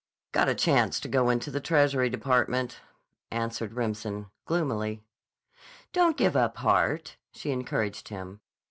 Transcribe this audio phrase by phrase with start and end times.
[0.31, 2.81] "Got a chance to go into the Treasury Department,"
[3.29, 5.03] answered Remsen gloomily.
[5.93, 8.41] "Don't give up heart," she encouraged him.